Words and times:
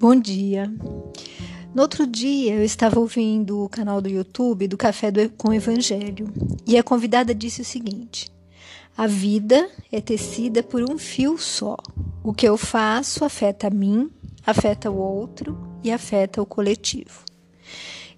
Bom 0.00 0.14
dia. 0.14 0.72
No 1.74 1.82
outro 1.82 2.06
dia, 2.06 2.54
eu 2.54 2.62
estava 2.62 3.00
ouvindo 3.00 3.64
o 3.64 3.68
canal 3.68 4.00
do 4.00 4.08
YouTube 4.08 4.68
do 4.68 4.76
Café 4.76 5.10
do, 5.10 5.28
com 5.30 5.52
Evangelho 5.52 6.32
e 6.64 6.78
a 6.78 6.84
convidada 6.84 7.34
disse 7.34 7.62
o 7.62 7.64
seguinte: 7.64 8.30
A 8.96 9.08
vida 9.08 9.68
é 9.90 10.00
tecida 10.00 10.62
por 10.62 10.88
um 10.88 10.96
fio 10.96 11.36
só. 11.36 11.76
O 12.22 12.32
que 12.32 12.46
eu 12.46 12.56
faço 12.56 13.24
afeta 13.24 13.66
a 13.66 13.70
mim, 13.70 14.08
afeta 14.46 14.88
o 14.88 14.96
outro 14.96 15.58
e 15.82 15.90
afeta 15.90 16.40
o 16.40 16.46
coletivo. 16.46 17.24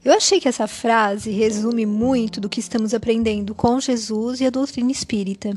Eu 0.04 0.12
achei 0.12 0.38
que 0.38 0.48
essa 0.48 0.66
frase 0.66 1.30
resume 1.30 1.86
muito 1.86 2.42
do 2.42 2.48
que 2.50 2.60
estamos 2.60 2.92
aprendendo 2.92 3.54
com 3.54 3.80
Jesus 3.80 4.42
e 4.42 4.44
a 4.44 4.50
doutrina 4.50 4.92
espírita, 4.92 5.56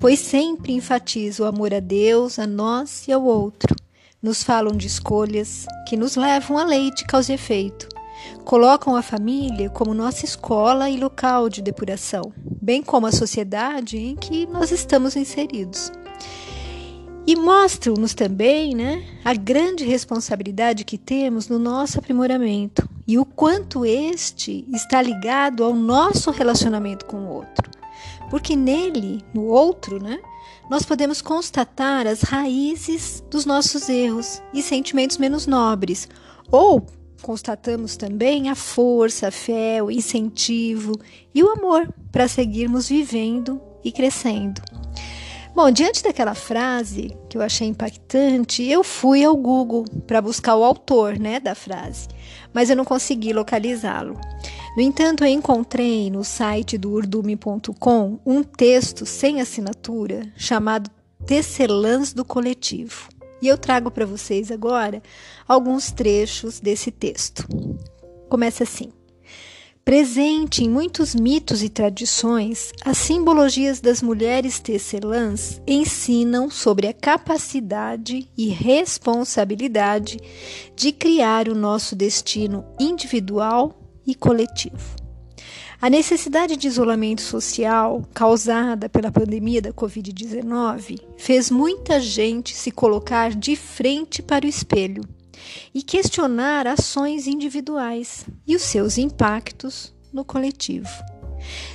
pois 0.00 0.18
sempre 0.18 0.72
enfatiza 0.72 1.42
o 1.42 1.46
amor 1.46 1.74
a 1.74 1.80
Deus, 1.80 2.38
a 2.38 2.46
nós 2.46 3.06
e 3.06 3.12
ao 3.12 3.22
outro 3.22 3.76
nos 4.22 4.42
falam 4.42 4.76
de 4.76 4.86
escolhas 4.86 5.66
que 5.86 5.96
nos 5.96 6.16
levam 6.16 6.58
à 6.58 6.64
lei 6.64 6.90
de 6.90 7.04
causa 7.04 7.32
e 7.32 7.34
efeito. 7.34 7.88
Colocam 8.44 8.96
a 8.96 9.02
família 9.02 9.70
como 9.70 9.94
nossa 9.94 10.24
escola 10.24 10.90
e 10.90 10.98
local 10.98 11.48
de 11.48 11.62
depuração, 11.62 12.32
bem 12.60 12.82
como 12.82 13.06
a 13.06 13.12
sociedade 13.12 13.96
em 13.96 14.16
que 14.16 14.46
nós 14.46 14.72
estamos 14.72 15.14
inseridos. 15.14 15.92
E 17.26 17.36
mostram-nos 17.36 18.14
também 18.14 18.74
né, 18.74 19.04
a 19.24 19.34
grande 19.34 19.84
responsabilidade 19.84 20.84
que 20.84 20.96
temos 20.96 21.46
no 21.46 21.58
nosso 21.58 21.98
aprimoramento 21.98 22.88
e 23.06 23.18
o 23.18 23.24
quanto 23.24 23.84
este 23.84 24.64
está 24.72 25.00
ligado 25.02 25.62
ao 25.62 25.74
nosso 25.74 26.30
relacionamento 26.30 27.04
com 27.04 27.18
o 27.18 27.28
outro. 27.28 27.70
Porque 28.30 28.56
nele, 28.56 29.22
no 29.34 29.44
outro, 29.44 30.02
né, 30.02 30.18
nós 30.68 30.84
podemos 30.84 31.22
constatar 31.22 32.06
as 32.06 32.22
raízes 32.22 33.22
dos 33.30 33.46
nossos 33.46 33.88
erros 33.88 34.42
e 34.52 34.62
sentimentos 34.62 35.16
menos 35.16 35.46
nobres, 35.46 36.08
ou 36.50 36.86
constatamos 37.22 37.96
também 37.96 38.48
a 38.48 38.54
força, 38.54 39.28
a 39.28 39.30
fé, 39.30 39.82
o 39.82 39.90
incentivo 39.90 40.92
e 41.34 41.42
o 41.42 41.50
amor 41.50 41.92
para 42.12 42.28
seguirmos 42.28 42.88
vivendo 42.88 43.60
e 43.82 43.90
crescendo. 43.90 44.60
Bom, 45.54 45.70
diante 45.70 46.04
daquela 46.04 46.34
frase 46.34 47.16
que 47.28 47.36
eu 47.36 47.42
achei 47.42 47.66
impactante, 47.66 48.62
eu 48.62 48.84
fui 48.84 49.24
ao 49.24 49.36
Google 49.36 49.84
para 50.06 50.22
buscar 50.22 50.54
o 50.54 50.62
autor 50.62 51.18
né, 51.18 51.40
da 51.40 51.54
frase, 51.54 52.06
mas 52.52 52.70
eu 52.70 52.76
não 52.76 52.84
consegui 52.84 53.32
localizá-lo. 53.32 54.20
No 54.78 54.84
entanto, 54.84 55.24
eu 55.24 55.28
encontrei 55.28 56.08
no 56.08 56.22
site 56.22 56.78
do 56.78 56.92
urdume.com 56.92 58.20
um 58.24 58.44
texto 58.44 59.04
sem 59.04 59.40
assinatura 59.40 60.32
chamado 60.36 60.88
Tecelãs 61.26 62.12
do 62.12 62.24
Coletivo. 62.24 63.08
E 63.42 63.48
eu 63.48 63.58
trago 63.58 63.90
para 63.90 64.06
vocês 64.06 64.52
agora 64.52 65.02
alguns 65.48 65.90
trechos 65.90 66.60
desse 66.60 66.92
texto. 66.92 67.44
Começa 68.28 68.62
assim. 68.62 68.92
Presente 69.84 70.62
em 70.62 70.70
muitos 70.70 71.12
mitos 71.12 71.60
e 71.60 71.68
tradições, 71.68 72.70
as 72.84 72.98
simbologias 72.98 73.80
das 73.80 74.00
mulheres 74.00 74.60
tecelãs 74.60 75.60
ensinam 75.66 76.48
sobre 76.48 76.86
a 76.86 76.92
capacidade 76.92 78.30
e 78.38 78.48
responsabilidade 78.50 80.20
de 80.76 80.92
criar 80.92 81.48
o 81.48 81.54
nosso 81.56 81.96
destino 81.96 82.64
individual 82.78 83.87
e 84.08 84.14
coletivo. 84.14 84.96
A 85.80 85.88
necessidade 85.88 86.56
de 86.56 86.66
isolamento 86.66 87.22
social 87.22 88.02
causada 88.12 88.88
pela 88.88 89.12
pandemia 89.12 89.62
da 89.62 89.72
Covid-19 89.72 91.00
fez 91.16 91.52
muita 91.52 92.00
gente 92.00 92.52
se 92.52 92.72
colocar 92.72 93.30
de 93.30 93.54
frente 93.54 94.20
para 94.20 94.44
o 94.44 94.48
espelho 94.48 95.02
e 95.72 95.80
questionar 95.82 96.66
ações 96.66 97.28
individuais 97.28 98.26
e 98.44 98.56
os 98.56 98.62
seus 98.62 98.98
impactos 98.98 99.94
no 100.12 100.24
coletivo. 100.24 100.88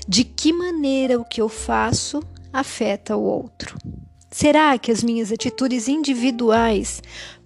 De 0.05 0.25
que 0.25 0.51
maneira 0.51 1.17
o 1.17 1.23
que 1.23 1.39
eu 1.39 1.47
faço 1.47 2.21
afeta 2.51 3.15
o 3.15 3.23
outro? 3.23 3.77
Será 4.29 4.77
que 4.77 4.91
as 4.91 5.01
minhas 5.01 5.31
atitudes 5.31 5.87
individuais 5.87 7.01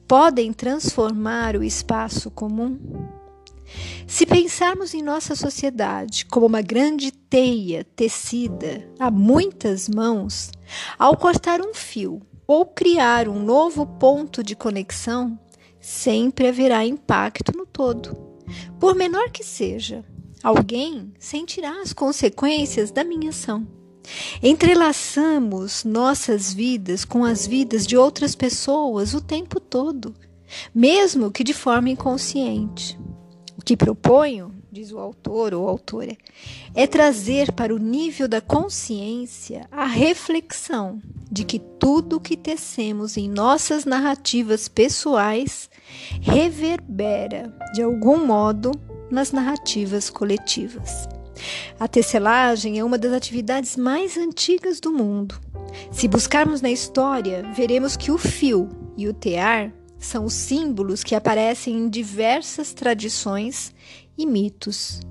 podem 0.08 0.52
transformar 0.52 1.56
o 1.56 1.64
espaço 1.64 2.32
comum? 2.32 2.80
Se 4.08 4.26
pensarmos 4.26 4.94
em 4.94 5.02
nossa 5.02 5.36
sociedade 5.36 6.26
como 6.26 6.46
uma 6.46 6.62
grande 6.62 7.12
teia 7.12 7.84
tecida 7.96 8.90
a 9.00 9.12
muitas 9.12 9.90
mãos, 9.90 10.52
ao 10.98 11.18
cortar 11.18 11.62
um 11.62 11.74
fio 11.74 12.22
ou 12.48 12.66
criar 12.66 13.28
um 13.28 13.44
novo 13.44 13.86
ponto 13.86 14.42
de 14.42 14.56
conexão, 14.56 15.38
sempre 15.80 16.48
haverá 16.48 16.86
impacto 16.86 17.52
no 17.56 17.66
todo. 17.66 18.18
Por 18.80 18.96
menor 18.96 19.30
que 19.30 19.44
seja, 19.44 20.06
alguém 20.42 21.14
sentirá 21.20 21.82
as 21.82 21.92
consequências 21.92 22.92
da 22.92 23.04
minha 23.04 23.30
ação. 23.30 23.68
Entrelaçamos 24.42 25.84
nossas 25.84 26.54
vidas 26.54 27.04
com 27.04 27.26
as 27.26 27.46
vidas 27.46 27.86
de 27.86 27.98
outras 27.98 28.36
pessoas 28.36 29.14
o 29.14 29.20
tempo 29.20 29.60
todo, 29.60 30.16
mesmo 30.74 31.30
que 31.30 31.44
de 31.44 31.54
forma 31.54 31.90
inconsciente 31.90 32.98
que 33.68 33.76
proponho, 33.76 34.56
diz 34.72 34.94
o 34.94 34.98
autor 34.98 35.54
ou 35.54 35.68
autora, 35.68 36.16
é 36.74 36.88
trazer 36.88 37.52
para 37.52 37.76
o 37.76 37.78
nível 37.78 38.26
da 38.26 38.40
consciência 38.40 39.68
a 39.70 39.86
reflexão 39.86 41.02
de 41.30 41.44
que 41.44 41.60
tudo 41.60 42.18
que 42.18 42.38
tecemos 42.38 43.18
em 43.18 43.30
nossas 43.30 43.84
narrativas 43.84 44.70
pessoais 44.70 45.70
reverbera, 46.22 47.54
de 47.74 47.82
algum 47.82 48.26
modo, 48.26 48.72
nas 49.12 49.34
narrativas 49.34 50.10
coletivas. 50.10 51.06
A 51.78 51.90
tecelagem 51.90 52.80
é 52.80 52.86
uma 52.86 52.98
das 52.98 53.12
atividades 53.12 53.76
mais 53.76 54.16
antigas 54.16 54.80
do 54.80 54.94
mundo. 54.94 55.38
Se 55.92 56.08
buscarmos 56.08 56.62
na 56.62 56.72
história, 56.72 57.44
veremos 57.54 57.98
que 57.98 58.12
o 58.12 58.18
fio 58.18 58.70
e 58.96 59.10
o 59.10 59.14
tear 59.14 59.74
são 60.00 60.26
os 60.26 60.34
símbolos 60.34 61.04
que 61.04 61.16
aparecem 61.16 61.76
em 61.76 61.90
diversas 61.90 62.74
tradições 62.74 63.74
e 64.18 64.26
mitos. 64.26 65.02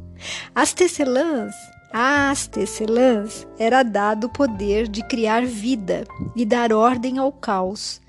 As 0.55 0.73
tecelãs, 0.73 1.55
às 1.93 2.47
tecelãs, 2.47 3.47
era 3.59 3.83
dado 3.83 4.25
o 4.25 4.33
poder 4.33 4.89
de 4.89 5.03
criar 5.07 5.45
vida 5.45 6.05
e 6.35 6.45
dar 6.45 6.73
ordem 6.73 7.19
ao 7.19 7.33
caos. 7.33 8.01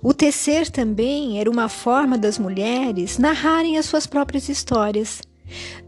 O 0.00 0.14
tecer 0.14 0.70
também 0.70 1.40
era 1.40 1.50
uma 1.50 1.68
forma 1.68 2.16
das 2.16 2.38
mulheres 2.38 3.18
narrarem 3.18 3.78
as 3.78 3.86
suas 3.86 4.06
próprias 4.06 4.48
histórias. 4.48 5.20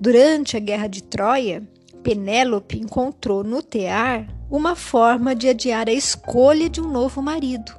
Durante 0.00 0.56
a 0.56 0.60
Guerra 0.60 0.88
de 0.88 1.03
Troia, 1.03 1.62
Penélope 2.03 2.78
encontrou 2.78 3.44
no 3.44 3.62
tear 3.62 4.26
uma 4.50 4.75
forma 4.75 5.34
de 5.34 5.48
adiar 5.48 5.88
a 5.88 5.92
escolha 5.92 6.69
de 6.69 6.81
um 6.81 6.88
novo 6.88 7.20
marido 7.22 7.78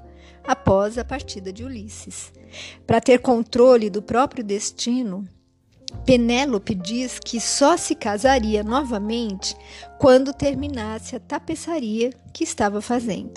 após 0.50 0.98
a 0.98 1.06
partida 1.06 1.54
de 1.54 1.64
Ulisses. 1.64 2.34
Para 2.88 3.00
ter 3.00 3.20
controle 3.20 3.88
do 3.88 4.02
próprio 4.02 4.44
destino, 4.44 5.30
Penélope 6.08 6.74
diz 6.74 7.20
que 7.20 7.40
só 7.40 7.78
se 7.78 7.94
casaria 7.94 8.64
novamente 8.64 9.56
quando 10.00 10.34
terminasse 10.34 11.16
a 11.16 11.20
tapeçaria 11.20 12.10
que 12.34 12.44
estava 12.44 12.82
fazendo. 12.82 13.34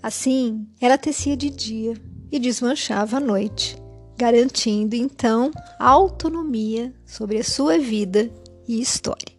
Assim, 0.00 0.64
ela 0.80 0.96
tecia 0.96 1.36
de 1.36 1.50
dia 1.50 1.94
e 2.30 2.38
desmanchava 2.38 3.16
à 3.16 3.20
noite, 3.20 3.76
garantindo 4.16 4.94
então 4.94 5.50
autonomia 5.76 6.94
sobre 7.04 7.38
a 7.38 7.44
sua 7.44 7.80
vida 7.80 8.30
e 8.68 8.80
história. 8.80 9.36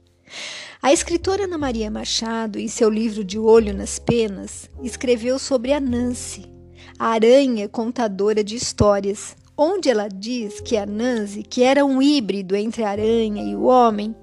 A 0.82 0.92
escritora 0.92 1.46
Ana 1.46 1.58
Maria 1.58 1.90
Machado, 1.90 2.60
em 2.60 2.68
seu 2.68 2.90
livro 2.90 3.24
De 3.24 3.40
Olho 3.40 3.74
nas 3.74 4.00
Penas, 4.00 4.70
escreveu 4.84 5.40
sobre 5.40 5.72
a 5.72 5.80
Nancy, 5.80 6.59
a 6.98 7.08
aranha 7.08 7.68
contadora 7.68 8.44
de 8.44 8.56
histórias, 8.56 9.36
onde 9.58 9.90
ela 9.90 10.08
diz 10.08 10.60
que 10.62 10.78
a 10.78 10.86
Nancy, 10.86 11.44
que 11.44 11.64
era 11.64 11.86
um 11.86 12.02
híbrido 12.02 12.56
entre 12.56 12.84
a 12.84 12.90
aranha 12.90 13.44
e 13.44 13.56
o 13.56 13.64
homem, 13.64 14.16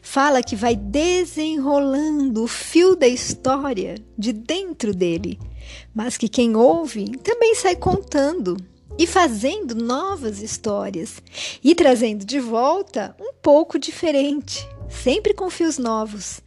fala 0.00 0.42
que 0.42 0.54
vai 0.54 0.76
desenrolando 0.76 2.44
o 2.44 2.46
fio 2.46 2.94
da 2.94 3.08
história 3.08 3.96
de 4.16 4.32
dentro 4.32 4.94
dele, 4.94 5.38
mas 5.94 6.16
que 6.16 6.28
quem 6.28 6.56
ouve 6.56 7.16
também 7.18 7.54
sai 7.54 7.74
contando 7.74 8.56
e 8.98 9.06
fazendo 9.06 9.74
novas 9.74 10.40
histórias 10.40 11.20
e 11.62 11.74
trazendo 11.74 12.24
de 12.24 12.38
volta 12.38 13.16
um 13.20 13.32
pouco 13.42 13.78
diferente, 13.78 14.66
sempre 14.88 15.34
com 15.34 15.50
fios 15.50 15.78
novos. 15.78 16.40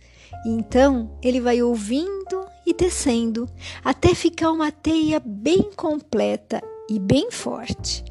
Então 0.45 1.17
ele 1.21 1.41
vai 1.41 1.61
ouvindo 1.61 2.47
e 2.67 2.73
tecendo 2.73 3.49
até 3.81 4.13
ficar 4.13 4.51
uma 4.51 4.73
teia 4.73 5.21
bem 5.25 5.71
completa 5.73 6.61
e 6.89 6.99
bem 6.99 7.31
forte. 7.31 8.03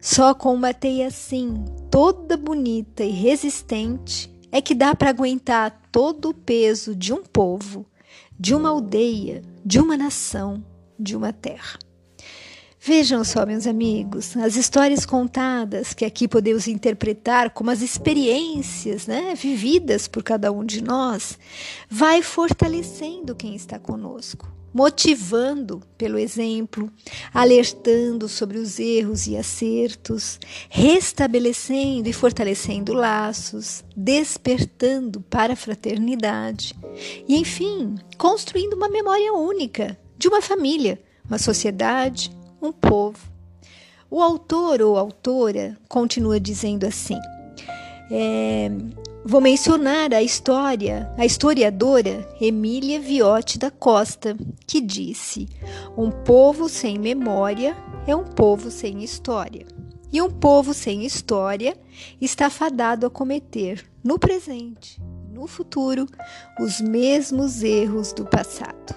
Só 0.00 0.32
com 0.32 0.54
uma 0.54 0.72
teia 0.72 1.08
assim, 1.08 1.64
toda 1.90 2.36
bonita 2.36 3.02
e 3.02 3.10
resistente, 3.10 4.32
é 4.52 4.62
que 4.62 4.76
dá 4.76 4.94
para 4.94 5.10
aguentar 5.10 5.82
todo 5.90 6.28
o 6.28 6.34
peso 6.34 6.94
de 6.94 7.12
um 7.12 7.24
povo, 7.24 7.84
de 8.38 8.54
uma 8.54 8.68
aldeia, 8.68 9.42
de 9.64 9.80
uma 9.80 9.96
nação, 9.96 10.64
de 10.96 11.16
uma 11.16 11.32
terra. 11.32 11.76
Vejam 12.86 13.24
só, 13.24 13.44
meus 13.44 13.66
amigos, 13.66 14.36
as 14.36 14.54
histórias 14.54 15.04
contadas 15.04 15.92
que 15.92 16.04
aqui 16.04 16.28
podemos 16.28 16.68
interpretar 16.68 17.50
como 17.50 17.68
as 17.68 17.82
experiências 17.82 19.08
né, 19.08 19.34
vividas 19.34 20.06
por 20.06 20.22
cada 20.22 20.52
um 20.52 20.64
de 20.64 20.80
nós, 20.80 21.36
vai 21.90 22.22
fortalecendo 22.22 23.34
quem 23.34 23.56
está 23.56 23.76
conosco, 23.76 24.48
motivando 24.72 25.82
pelo 25.98 26.16
exemplo, 26.16 26.88
alertando 27.34 28.28
sobre 28.28 28.56
os 28.56 28.78
erros 28.78 29.26
e 29.26 29.36
acertos, 29.36 30.38
restabelecendo 30.70 32.08
e 32.08 32.12
fortalecendo 32.12 32.92
laços, 32.92 33.82
despertando 33.96 35.20
para 35.22 35.54
a 35.54 35.56
fraternidade 35.56 36.72
e, 37.26 37.36
enfim, 37.36 37.96
construindo 38.16 38.74
uma 38.74 38.88
memória 38.88 39.32
única 39.32 39.98
de 40.16 40.28
uma 40.28 40.40
família, 40.40 41.02
uma 41.28 41.38
sociedade, 41.38 42.30
um 42.66 42.72
povo. 42.72 43.18
O 44.10 44.22
autor 44.22 44.82
ou 44.82 44.96
autora 44.96 45.76
continua 45.88 46.38
dizendo 46.38 46.84
assim: 46.86 47.18
é, 48.10 48.70
vou 49.24 49.40
mencionar 49.40 50.12
a 50.12 50.22
história, 50.22 51.10
a 51.16 51.24
historiadora 51.24 52.28
Emília 52.40 53.00
Viotti 53.00 53.58
da 53.58 53.70
Costa, 53.70 54.36
que 54.66 54.80
disse: 54.80 55.48
um 55.96 56.10
povo 56.10 56.68
sem 56.68 56.98
memória 56.98 57.76
é 58.06 58.14
um 58.14 58.24
povo 58.24 58.70
sem 58.70 59.02
história. 59.02 59.66
E 60.12 60.22
um 60.22 60.30
povo 60.30 60.72
sem 60.72 61.04
história 61.04 61.76
está 62.20 62.48
fadado 62.48 63.06
a 63.06 63.10
cometer, 63.10 63.84
no 64.04 64.18
presente 64.18 65.00
no 65.36 65.46
futuro, 65.46 66.06
os 66.58 66.80
mesmos 66.80 67.62
erros 67.62 68.12
do 68.12 68.24
passado. 68.24 68.94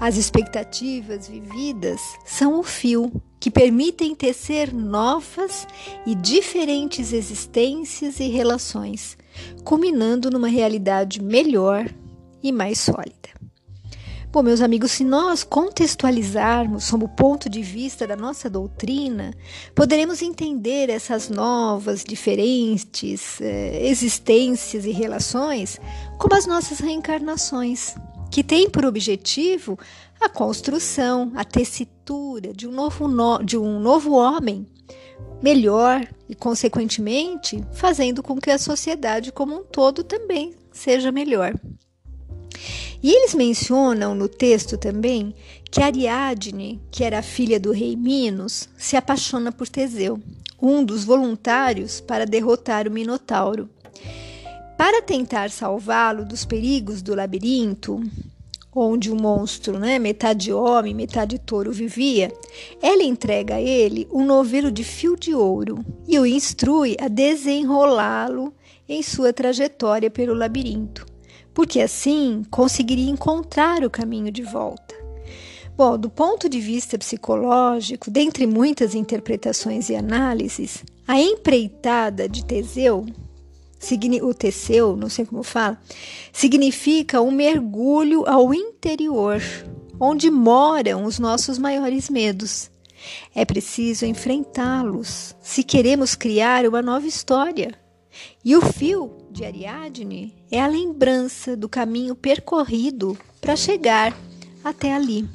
As 0.00 0.16
expectativas 0.16 1.26
vividas 1.26 2.00
são 2.24 2.60
o 2.60 2.62
fio 2.62 3.10
que 3.40 3.50
permitem 3.50 4.14
tecer 4.14 4.72
novas 4.72 5.66
e 6.06 6.14
diferentes 6.14 7.12
existências 7.12 8.20
e 8.20 8.28
relações, 8.28 9.18
culminando 9.64 10.30
numa 10.30 10.46
realidade 10.46 11.20
melhor 11.20 11.92
e 12.40 12.52
mais 12.52 12.78
sólida. 12.78 13.28
Bom, 14.30 14.42
meus 14.42 14.60
amigos, 14.60 14.92
se 14.92 15.02
nós 15.02 15.42
contextualizarmos 15.42 16.84
sob 16.84 17.06
o 17.06 17.08
ponto 17.08 17.48
de 17.48 17.62
vista 17.62 18.06
da 18.06 18.14
nossa 18.14 18.48
doutrina, 18.48 19.34
poderemos 19.74 20.22
entender 20.22 20.90
essas 20.90 21.28
novas, 21.28 22.04
diferentes 22.04 23.40
eh, 23.40 23.88
existências 23.88 24.84
e 24.84 24.92
relações 24.92 25.80
como 26.18 26.34
as 26.36 26.46
nossas 26.46 26.78
reencarnações, 26.78 27.96
que 28.30 28.42
tem 28.42 28.68
por 28.68 28.84
objetivo 28.84 29.78
a 30.20 30.28
construção, 30.28 31.32
a 31.34 31.44
tessitura 31.44 32.52
de 32.52 32.66
um 32.66 32.72
novo, 32.72 33.08
no, 33.08 33.42
de 33.42 33.56
um 33.56 33.78
novo 33.78 34.12
homem 34.12 34.66
melhor 35.42 36.06
e, 36.28 36.34
consequentemente, 36.34 37.64
fazendo 37.72 38.22
com 38.22 38.40
que 38.40 38.50
a 38.50 38.58
sociedade 38.58 39.32
como 39.32 39.56
um 39.56 39.62
todo 39.62 40.02
também 40.02 40.54
seja 40.72 41.12
melhor. 41.12 41.54
E 43.00 43.10
eles 43.12 43.34
mencionam 43.34 44.14
no 44.14 44.28
texto 44.28 44.76
também 44.76 45.34
que 45.70 45.80
Ariadne, 45.80 46.80
que 46.90 47.04
era 47.04 47.22
filha 47.22 47.60
do 47.60 47.70
rei 47.70 47.94
Minos, 47.94 48.68
se 48.76 48.96
apaixona 48.96 49.52
por 49.52 49.68
Teseu, 49.68 50.20
um 50.60 50.84
dos 50.84 51.04
voluntários 51.04 52.00
para 52.00 52.26
derrotar 52.26 52.88
o 52.88 52.90
Minotauro. 52.90 53.68
Para 54.78 55.02
tentar 55.02 55.50
salvá-lo 55.50 56.24
dos 56.24 56.44
perigos 56.44 57.02
do 57.02 57.12
labirinto, 57.12 58.00
onde 58.72 59.10
o 59.10 59.20
monstro, 59.20 59.76
né, 59.76 59.98
metade 59.98 60.52
homem, 60.52 60.94
metade 60.94 61.36
touro, 61.36 61.72
vivia, 61.72 62.32
ela 62.80 63.02
entrega 63.02 63.56
a 63.56 63.60
ele 63.60 64.06
um 64.12 64.24
novelo 64.24 64.70
de 64.70 64.84
fio 64.84 65.16
de 65.16 65.34
ouro 65.34 65.84
e 66.06 66.16
o 66.16 66.24
instrui 66.24 66.96
a 67.00 67.08
desenrolá-lo 67.08 68.54
em 68.88 69.02
sua 69.02 69.32
trajetória 69.32 70.08
pelo 70.08 70.32
labirinto, 70.32 71.04
porque 71.52 71.80
assim 71.80 72.44
conseguiria 72.48 73.10
encontrar 73.10 73.82
o 73.82 73.90
caminho 73.90 74.30
de 74.30 74.44
volta. 74.44 74.94
Bom, 75.76 75.98
do 75.98 76.08
ponto 76.08 76.48
de 76.48 76.60
vista 76.60 76.96
psicológico, 76.96 78.12
dentre 78.12 78.46
muitas 78.46 78.94
interpretações 78.94 79.90
e 79.90 79.96
análises, 79.96 80.84
a 81.04 81.20
empreitada 81.20 82.28
de 82.28 82.44
Teseu 82.44 83.04
o 84.22 84.34
Teseu, 84.34 84.96
não 84.96 85.08
sei 85.08 85.24
como 85.24 85.42
fala, 85.42 85.80
significa 86.32 87.20
um 87.20 87.30
mergulho 87.30 88.28
ao 88.28 88.52
interior, 88.52 89.40
onde 90.00 90.30
moram 90.30 91.04
os 91.04 91.18
nossos 91.18 91.58
maiores 91.58 92.10
medos. 92.10 92.70
É 93.34 93.44
preciso 93.44 94.04
enfrentá-los 94.04 95.34
se 95.40 95.62
queremos 95.62 96.14
criar 96.14 96.66
uma 96.66 96.82
nova 96.82 97.06
história. 97.06 97.72
E 98.44 98.56
o 98.56 98.60
fio 98.60 99.12
de 99.30 99.44
Ariadne 99.44 100.34
é 100.50 100.60
a 100.60 100.66
lembrança 100.66 101.56
do 101.56 101.68
caminho 101.68 102.16
percorrido 102.16 103.16
para 103.40 103.54
chegar 103.54 104.16
até 104.64 104.92
ali. 104.92 105.28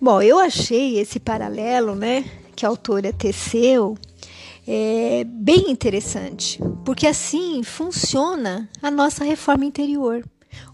Bom, 0.00 0.22
eu 0.22 0.38
achei 0.38 0.98
esse 0.98 1.18
paralelo, 1.18 1.94
né, 1.94 2.24
que 2.54 2.64
a 2.64 2.68
autora 2.68 3.12
teceu 3.12 3.96
é 4.66 5.24
bem 5.24 5.70
interessante, 5.70 6.58
porque 6.84 7.06
assim 7.06 7.62
funciona 7.62 8.68
a 8.82 8.90
nossa 8.90 9.24
reforma 9.24 9.64
interior. 9.64 10.24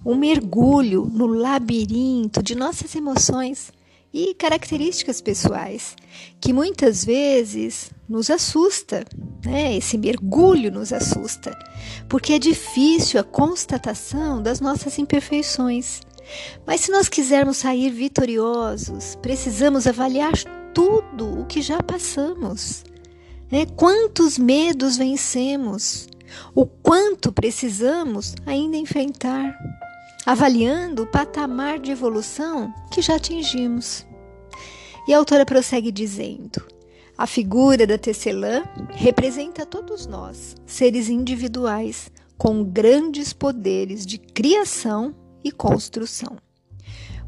Um 0.05 0.15
mergulho 0.15 1.05
no 1.13 1.27
labirinto 1.27 2.43
de 2.43 2.55
nossas 2.55 2.95
emoções 2.95 3.73
e 4.15 4.35
características 4.35 5.21
pessoais, 5.21 5.97
que 6.41 6.53
muitas 6.53 7.05
vezes 7.05 7.91
nos 8.09 8.31
assusta, 8.31 9.05
né? 9.45 9.77
Esse 9.77 9.99
mergulho 9.99 10.71
nos 10.71 10.93
assusta, 10.93 11.57
porque 12.09 12.35
é 12.35 12.39
difícil 12.39 13.21
a 13.21 13.25
constatação 13.25 14.43
das 14.43 14.61
nossas 14.61 14.99
imperfeições. 14.99 16.01
Mas 16.67 16.83
se 16.83 16.91
nós 16.91 17.09
quisermos 17.09 17.59
sair 17.59 17.91
vitoriosos, 17.91 19.17
precisamos 19.21 19.87
avaliar 19.87 20.33
tudo 20.73 21.41
o 21.41 21.47
que 21.47 21.61
já 21.61 21.83
passamos 21.83 22.85
né? 23.53 23.67
Quantos 23.77 24.39
medos 24.39 24.97
vencemos? 24.97 26.09
O 26.55 26.65
quanto 26.65 27.31
precisamos 27.31 28.35
ainda 28.47 28.79
enfrentar? 28.79 29.55
Avaliando 30.25 31.03
o 31.03 31.07
patamar 31.07 31.79
de 31.79 31.91
evolução 31.91 32.73
que 32.91 33.03
já 33.03 33.17
atingimos. 33.17 34.07
E 35.07 35.13
a 35.13 35.19
autora 35.19 35.45
prossegue 35.45 35.93
dizendo: 35.93 36.65
a 37.19 37.27
figura 37.27 37.87
da 37.87 37.99
tecelã 37.99 38.63
representa 38.93 39.67
todos 39.67 40.07
nós, 40.07 40.57
seres 40.65 41.11
individuais, 41.11 42.11
com 42.39 42.65
grandes 42.65 43.33
poderes 43.35 44.07
de 44.07 44.17
criação 44.17 45.15
e 45.45 45.53
construção. 45.53 46.39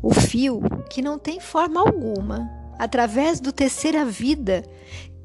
O 0.03 0.15
fio, 0.15 0.63
que 0.89 1.03
não 1.03 1.19
tem 1.19 1.41
forma 1.41 1.81
alguma, 1.81 2.49
através 2.79 3.41
do 3.41 3.53
tecer 3.53 3.97
a 3.97 4.05
vida, 4.05 4.65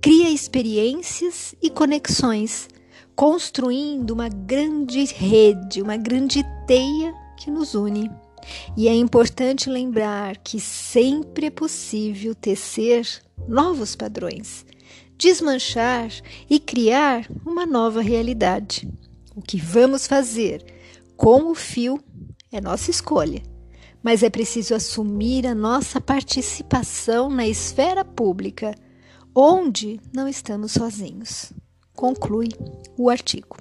cria 0.02 0.30
experiências 0.30 1.54
e 1.62 1.70
conexões, 1.70 2.70
construindo 3.16 4.12
uma 4.12 4.30
grande 4.30 5.04
rede, 5.06 5.82
uma 5.82 5.98
grande 5.98 6.44
teia 6.66 7.14
que 7.38 7.52
nos 7.52 7.76
une. 7.76 8.10
E 8.78 8.88
é 8.88 8.96
importante 8.96 9.70
lembrar 9.70 10.38
que 10.38 10.60
sempre 10.60 11.48
é 11.48 11.50
possível 11.50 12.34
tecer 12.34 13.06
novos 13.48 13.96
padrões, 13.96 14.66
desmanchar 15.18 16.10
e 16.50 16.60
criar 16.60 17.30
uma 17.46 17.66
nova 17.66 18.02
realidade. 18.02 18.90
O 19.36 19.42
que 19.42 19.58
vamos 19.58 20.08
fazer 20.08 20.64
com 21.18 21.52
o 21.52 21.56
fio 21.56 22.00
é 22.52 22.62
nossa 22.62 22.90
escolha, 22.90 23.44
mas 24.02 24.24
é 24.24 24.30
preciso 24.30 24.74
assumir 24.74 25.46
a 25.46 25.54
nossa 25.54 26.00
participação 26.00 27.30
na 27.30 27.46
esfera 27.46 28.06
pública 28.06 28.74
onde 29.42 30.02
não 30.14 30.28
estamos 30.28 30.74
sozinhos. 30.74 31.54
Conclui 31.94 32.50
o 32.98 33.10
artigo. 33.10 33.58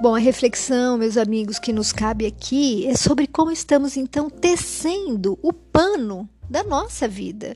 Bom, 0.00 0.16
a 0.16 0.18
reflexão, 0.18 0.98
meus 0.98 1.16
amigos, 1.16 1.60
que 1.60 1.72
nos 1.72 1.92
cabe 1.92 2.26
aqui 2.26 2.88
é 2.88 2.96
sobre 2.96 3.28
como 3.28 3.52
estamos 3.52 3.96
então 3.96 4.28
tecendo 4.28 5.38
o 5.42 5.52
pano 5.52 6.28
da 6.50 6.64
nossa 6.64 7.06
vida. 7.06 7.54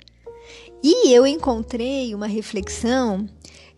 E 0.80 1.10
eu 1.12 1.26
encontrei 1.26 2.14
uma 2.14 2.28
reflexão 2.28 3.28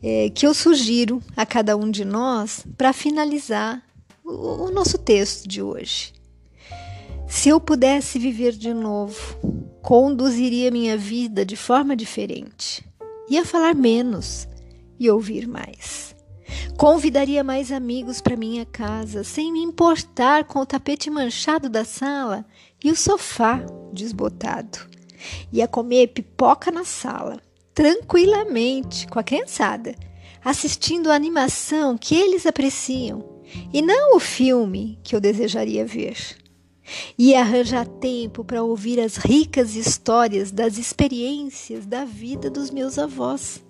é, 0.03 0.29
que 0.29 0.47
eu 0.47 0.53
sugiro 0.53 1.23
a 1.35 1.47
cada 1.47 1.79
um 1.79 1.91
de 1.91 2.05
nós 2.05 2.67
para 2.77 2.93
finalizar 2.93 3.83
o, 4.23 4.67
o 4.67 4.71
nosso 4.71 4.99
texto 4.99 5.49
de 5.49 5.63
hoje. 5.63 6.13
Se 7.27 7.49
eu 7.49 7.59
pudesse 7.59 8.19
viver 8.19 8.53
de 8.53 8.75
novo, 8.75 9.39
conduziria 9.81 10.71
minha 10.71 10.97
vida 10.99 11.43
de 11.43 11.57
forma 11.57 11.97
diferente 11.97 12.88
ia 13.29 13.45
falar 13.45 13.75
menos 13.75 14.49
e 14.99 15.11
ouvir 15.11 15.47
mais. 15.47 16.15
Convidaria 16.77 17.43
mais 17.43 17.73
amigos 17.73 18.21
para 18.21 18.37
minha 18.37 18.65
casa, 18.65 19.25
sem 19.25 19.53
me 19.53 19.61
importar 19.61 20.45
com 20.45 20.61
o 20.61 20.67
tapete 20.67 21.11
manchado 21.11 21.69
da 21.69 21.85
sala 21.85 22.45
e 22.83 22.91
o 22.91 22.97
sofá 22.97 23.61
desbotado. 23.93 24.79
Ia 25.53 25.67
comer 25.67 26.09
pipoca 26.09 26.71
na 26.71 26.85
sala, 26.85 27.41
tranquilamente, 27.75 29.07
com 29.09 29.19
a 29.19 29.25
criançada, 29.25 29.95
assistindo 30.45 31.11
a 31.11 31.15
animação 31.15 31.99
que 31.99 32.15
eles 32.15 32.47
apreciam 32.47 33.43
e 33.73 33.83
não 33.83 34.17
o 34.17 34.21
filme 34.21 34.99
que 35.03 35.17
eu 35.17 35.21
desejaria 35.21 35.85
ver. 35.85 36.17
Ia 37.19 37.41
arranjar 37.41 37.87
tempo 37.87 38.45
para 38.45 38.63
ouvir 38.63 39.01
as 39.01 39.17
ricas 39.17 39.75
histórias 39.75 40.51
das 40.51 40.79
experiências 40.79 41.87
da 41.87 42.05
vida 42.05 42.51
dos 42.51 42.71
meus 42.71 42.99
avós. 42.99 43.65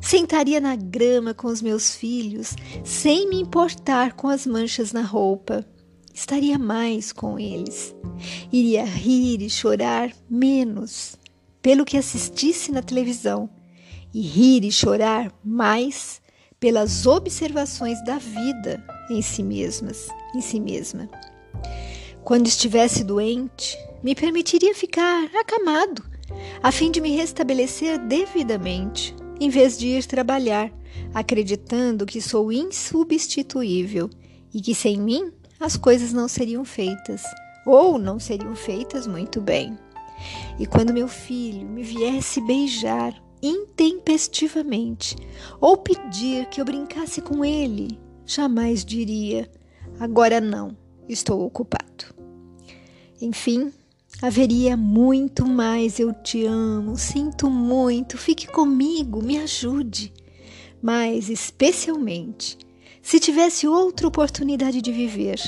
Sentaria 0.00 0.60
na 0.60 0.74
grama 0.74 1.34
com 1.34 1.48
os 1.48 1.60
meus 1.60 1.94
filhos, 1.94 2.54
sem 2.84 3.28
me 3.28 3.40
importar 3.40 4.14
com 4.14 4.28
as 4.28 4.46
manchas 4.46 4.92
na 4.92 5.02
roupa. 5.02 5.64
Estaria 6.14 6.58
mais 6.58 7.12
com 7.12 7.38
eles. 7.38 7.94
Iria 8.50 8.84
rir 8.84 9.42
e 9.42 9.50
chorar 9.50 10.10
menos 10.30 11.16
pelo 11.60 11.84
que 11.84 11.96
assistisse 11.96 12.70
na 12.70 12.80
televisão, 12.80 13.50
e 14.14 14.20
rir 14.20 14.64
e 14.64 14.70
chorar 14.70 15.32
mais 15.44 16.22
pelas 16.60 17.06
observações 17.06 18.02
da 18.04 18.18
vida 18.18 18.82
em 19.10 19.20
si 19.20 19.42
mesmas, 19.42 20.08
em 20.34 20.40
si 20.40 20.60
mesma. 20.60 21.08
Quando 22.26 22.48
estivesse 22.48 23.04
doente, 23.04 23.78
me 24.02 24.12
permitiria 24.12 24.74
ficar 24.74 25.30
acamado, 25.38 26.02
a 26.60 26.72
fim 26.72 26.90
de 26.90 27.00
me 27.00 27.14
restabelecer 27.14 28.04
devidamente, 28.04 29.14
em 29.38 29.48
vez 29.48 29.78
de 29.78 29.86
ir 29.86 30.04
trabalhar, 30.04 30.72
acreditando 31.14 32.04
que 32.04 32.20
sou 32.20 32.50
insubstituível 32.50 34.10
e 34.52 34.60
que 34.60 34.74
sem 34.74 35.00
mim 35.00 35.30
as 35.60 35.76
coisas 35.76 36.12
não 36.12 36.26
seriam 36.26 36.64
feitas, 36.64 37.22
ou 37.64 37.96
não 37.96 38.18
seriam 38.18 38.56
feitas 38.56 39.06
muito 39.06 39.40
bem. 39.40 39.78
E 40.58 40.66
quando 40.66 40.92
meu 40.92 41.06
filho 41.06 41.64
me 41.64 41.84
viesse 41.84 42.40
beijar 42.40 43.14
intempestivamente 43.40 45.14
ou 45.60 45.76
pedir 45.76 46.46
que 46.46 46.60
eu 46.60 46.64
brincasse 46.64 47.20
com 47.20 47.44
ele, 47.44 48.00
jamais 48.24 48.84
diria: 48.84 49.48
agora 50.00 50.40
não, 50.40 50.76
estou 51.08 51.46
ocupado. 51.46 51.85
Enfim, 53.20 53.72
haveria 54.20 54.76
muito 54.76 55.46
mais 55.46 55.98
eu 55.98 56.12
te 56.12 56.44
amo, 56.44 56.96
sinto 56.96 57.50
muito, 57.50 58.18
fique 58.18 58.46
comigo, 58.46 59.22
me 59.22 59.38
ajude. 59.38 60.12
Mas, 60.82 61.30
especialmente, 61.30 62.58
se 63.02 63.18
tivesse 63.18 63.66
outra 63.66 64.06
oportunidade 64.06 64.82
de 64.82 64.92
viver, 64.92 65.40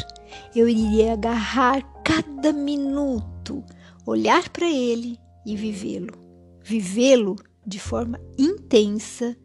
eu 0.55 0.69
iria 0.69 1.13
agarrar 1.13 1.83
cada 2.03 2.53
minuto, 2.53 3.63
olhar 4.07 4.49
para 4.49 4.71
ele 4.71 5.19
e 5.45 5.57
vivê-lo. 5.57 6.15
Vivê-lo 6.63 7.37
de 7.67 7.79
forma 7.79 8.21
intensa 8.39 9.37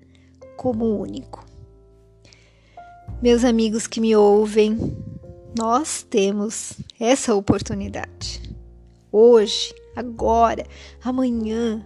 como 0.55 0.85
único. 0.85 1.45
Meus 3.21 3.43
amigos 3.43 3.87
que 3.87 3.99
me 3.99 4.15
ouvem, 4.15 4.77
nós 5.57 6.03
temos 6.09 6.73
essa 6.99 7.35
oportunidade. 7.35 8.41
Hoje, 9.11 9.73
agora, 9.95 10.65
amanhã, 11.03 11.85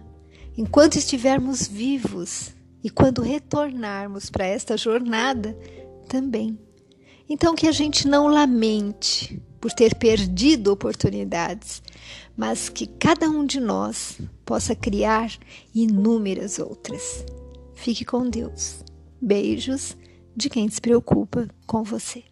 enquanto 0.56 0.96
estivermos 0.96 1.66
vivos 1.66 2.52
e 2.82 2.88
quando 2.88 3.22
retornarmos 3.22 4.30
para 4.30 4.46
esta 4.46 4.76
jornada 4.76 5.56
também. 6.08 6.58
Então, 7.28 7.54
que 7.54 7.66
a 7.66 7.72
gente 7.72 8.08
não 8.08 8.26
lamente 8.26 9.42
por 9.60 9.72
ter 9.72 9.94
perdido 9.96 10.72
oportunidades, 10.72 11.82
mas 12.36 12.68
que 12.68 12.86
cada 12.86 13.28
um 13.28 13.44
de 13.44 13.60
nós 13.60 14.18
possa 14.46 14.74
criar 14.74 15.30
inúmeras 15.74 16.58
outras. 16.58 17.24
Fique 17.74 18.04
com 18.04 18.28
Deus. 18.28 18.82
Beijos 19.20 19.96
de 20.34 20.48
quem 20.48 20.68
se 20.70 20.80
preocupa 20.80 21.48
com 21.66 21.82
você. 21.82 22.24